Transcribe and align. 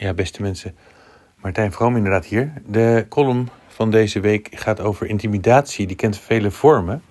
Ja, 0.00 0.14
beste 0.14 0.42
mensen. 0.42 0.76
Martijn 1.36 1.72
Vroom 1.72 1.96
inderdaad 1.96 2.24
hier. 2.24 2.52
De 2.66 3.06
column 3.08 3.48
van 3.68 3.90
deze 3.90 4.20
week 4.20 4.48
gaat 4.50 4.80
over 4.80 5.06
intimidatie. 5.06 5.86
Die 5.86 5.96
kent 5.96 6.18
vele 6.18 6.50
vormen. 6.50 7.02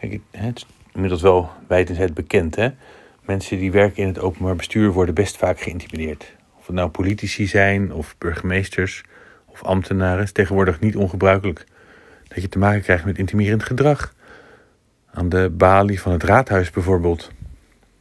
Kijk, 0.00 0.20
het 0.30 0.56
is 0.56 0.66
inmiddels 0.92 1.22
wel 1.22 1.50
wijdend 1.68 2.14
bekend. 2.14 2.56
Hè? 2.56 2.68
Mensen 3.24 3.58
die 3.58 3.72
werken 3.72 4.02
in 4.02 4.08
het 4.08 4.18
openbaar 4.18 4.56
bestuur 4.56 4.92
worden 4.92 5.14
best 5.14 5.36
vaak 5.36 5.60
geïntimideerd. 5.60 6.34
Of 6.58 6.66
het 6.66 6.76
nou 6.76 6.88
politici 6.88 7.46
zijn, 7.46 7.92
of 7.92 8.14
burgemeesters, 8.18 9.04
of 9.46 9.62
ambtenaren. 9.62 10.22
is 10.22 10.32
tegenwoordig 10.32 10.80
niet 10.80 10.96
ongebruikelijk 10.96 11.64
dat 12.28 12.42
je 12.42 12.48
te 12.48 12.58
maken 12.58 12.82
krijgt 12.82 13.04
met 13.04 13.18
intimiderend 13.18 13.62
gedrag. 13.62 14.14
Aan 15.10 15.28
de 15.28 15.50
balie 15.50 16.00
van 16.00 16.12
het 16.12 16.22
raadhuis 16.22 16.70
bijvoorbeeld. 16.70 17.30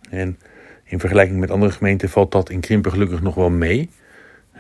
En 0.09 0.39
in 0.83 0.99
vergelijking 0.99 1.39
met 1.39 1.51
andere 1.51 1.71
gemeenten 1.71 2.09
valt 2.09 2.31
dat 2.31 2.49
in 2.49 2.59
Krimpen 2.59 2.91
gelukkig 2.91 3.21
nog 3.21 3.35
wel 3.35 3.49
mee. 3.49 3.89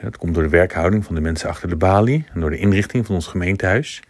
Dat 0.01 0.17
komt 0.17 0.33
door 0.33 0.43
de 0.43 0.49
werkhouding 0.49 1.05
van 1.05 1.15
de 1.15 1.21
mensen 1.21 1.49
achter 1.49 1.69
de 1.69 1.75
balie 1.75 2.25
en 2.33 2.39
door 2.39 2.49
de 2.49 2.57
inrichting 2.57 3.05
van 3.05 3.15
ons 3.15 3.27
gemeentehuis. 3.27 4.01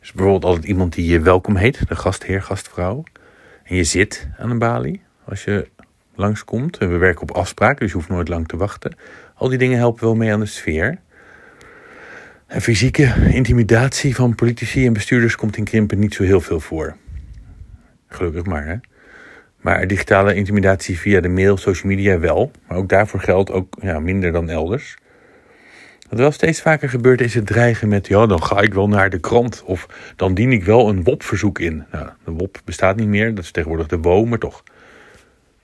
Dus 0.00 0.12
bijvoorbeeld 0.12 0.44
altijd 0.44 0.64
iemand 0.64 0.92
die 0.92 1.06
je 1.06 1.20
welkom 1.20 1.56
heet, 1.56 1.88
de 1.88 1.96
gastheer, 1.96 2.42
gastvrouw. 2.42 3.04
En 3.64 3.76
je 3.76 3.84
zit 3.84 4.28
aan 4.38 4.50
een 4.50 4.58
balie 4.58 5.02
als 5.24 5.44
je 5.44 5.68
langskomt. 6.14 6.78
En 6.78 6.90
we 6.90 6.96
werken 6.96 7.22
op 7.22 7.30
afspraak, 7.30 7.78
dus 7.78 7.90
je 7.90 7.96
hoeft 7.96 8.08
nooit 8.08 8.28
lang 8.28 8.48
te 8.48 8.56
wachten. 8.56 8.96
Al 9.34 9.48
die 9.48 9.58
dingen 9.58 9.78
helpen 9.78 10.04
wel 10.04 10.14
mee 10.14 10.32
aan 10.32 10.40
de 10.40 10.46
sfeer. 10.46 10.98
En 12.46 12.60
fysieke 12.60 13.14
intimidatie 13.30 14.14
van 14.14 14.34
politici 14.34 14.86
en 14.86 14.92
bestuurders 14.92 15.36
komt 15.36 15.56
in 15.56 15.64
Krimpen 15.64 15.98
niet 15.98 16.14
zo 16.14 16.22
heel 16.22 16.40
veel 16.40 16.60
voor. 16.60 16.96
Gelukkig 18.08 18.44
maar, 18.44 18.66
hè. 18.66 18.76
Maar 19.60 19.86
digitale 19.86 20.34
intimidatie 20.34 20.98
via 20.98 21.20
de 21.20 21.28
mail, 21.28 21.56
social 21.56 21.92
media 21.92 22.18
wel. 22.18 22.50
Maar 22.66 22.76
ook 22.76 22.88
daarvoor 22.88 23.20
geldt 23.20 23.50
ook 23.50 23.76
ja, 23.80 24.00
minder 24.00 24.32
dan 24.32 24.48
elders. 24.48 24.96
Wat 26.12 26.20
wel 26.20 26.30
steeds 26.30 26.60
vaker 26.60 26.88
gebeurt 26.88 27.20
is 27.20 27.34
het 27.34 27.46
dreigen 27.46 27.88
met... 27.88 28.06
ja, 28.06 28.26
dan 28.26 28.42
ga 28.42 28.60
ik 28.60 28.74
wel 28.74 28.88
naar 28.88 29.10
de 29.10 29.18
krant 29.18 29.62
of 29.64 29.86
dan 30.16 30.34
dien 30.34 30.52
ik 30.52 30.64
wel 30.64 30.88
een 30.88 31.02
WOP-verzoek 31.02 31.58
in. 31.58 31.84
Nou, 31.92 32.08
de 32.24 32.30
WOP 32.30 32.60
bestaat 32.64 32.96
niet 32.96 33.06
meer, 33.06 33.34
dat 33.34 33.44
is 33.44 33.50
tegenwoordig 33.50 33.86
de 33.86 33.98
WO, 33.98 34.24
maar 34.24 34.38
toch. 34.38 34.62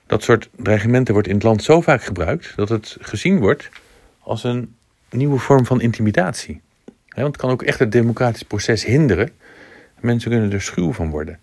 Dat 0.05 0.23
soort 0.23 0.49
dreigementen 0.55 1.13
wordt 1.13 1.27
in 1.27 1.33
het 1.33 1.43
land 1.43 1.63
zo 1.63 1.81
vaak 1.81 2.03
gebruikt... 2.03 2.53
dat 2.55 2.69
het 2.69 2.97
gezien 2.99 3.39
wordt 3.39 3.69
als 4.19 4.43
een 4.43 4.75
nieuwe 5.09 5.39
vorm 5.39 5.65
van 5.65 5.81
intimidatie. 5.81 6.61
want 7.07 7.27
het 7.27 7.37
kan 7.37 7.49
ook 7.49 7.63
echt 7.63 7.79
het 7.79 7.91
democratisch 7.91 8.43
proces 8.43 8.85
hinderen. 8.85 9.29
Mensen 9.99 10.31
kunnen 10.31 10.51
er 10.51 10.61
schuw 10.61 10.93
van 10.93 11.09
worden. 11.09 11.39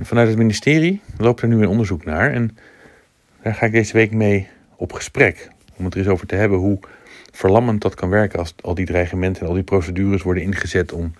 Vanuit 0.00 0.28
het 0.28 0.38
ministerie 0.38 1.00
loopt 1.18 1.40
er 1.40 1.48
nu 1.48 1.62
een 1.62 1.68
onderzoek 1.68 2.04
naar 2.04 2.32
en 2.32 2.58
daar 3.42 3.54
ga 3.54 3.66
ik 3.66 3.72
deze 3.72 3.92
week 3.92 4.12
mee 4.12 4.48
op 4.76 4.92
gesprek. 4.92 5.48
Om 5.76 5.84
het 5.84 5.94
er 5.94 6.00
eens 6.00 6.08
over 6.08 6.26
te 6.26 6.34
hebben 6.34 6.58
hoe 6.58 6.78
verlammend 7.34 7.82
dat 7.82 7.94
kan 7.94 8.08
werken 8.08 8.38
als 8.38 8.54
al 8.60 8.74
die 8.74 8.86
dreigementen 8.86 9.42
en 9.42 9.48
al 9.48 9.54
die 9.54 9.62
procedures 9.62 10.22
worden 10.22 10.42
ingezet 10.42 10.92
om 10.92 11.14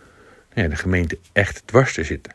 nou 0.54 0.68
ja, 0.68 0.68
de 0.68 0.76
gemeente 0.76 1.18
echt 1.32 1.62
dwars 1.66 1.94
te 1.94 2.04
zitten. 2.04 2.32